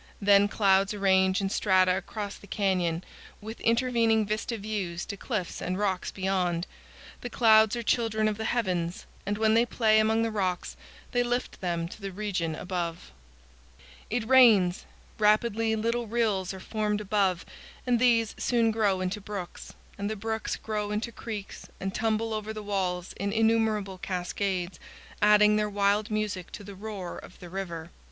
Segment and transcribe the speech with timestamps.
[0.19, 3.03] Then clouds arrange in strata across the canyon,
[3.39, 6.65] with intervening vista views to cliffs and rocks beyond.
[7.21, 10.75] The clouds are children of the heavens, and when they play among the rocks
[11.11, 13.11] they lift them to the region above.
[14.09, 14.85] 256 It rains!
[15.19, 17.45] Rapidly little rills are formed above,
[17.85, 22.51] and these soon grow into brooks, and the brooks grow into creeks and tumble over
[22.53, 24.79] the walls in innumerable cascades,
[25.21, 27.91] adding their wild music to the roar of the river.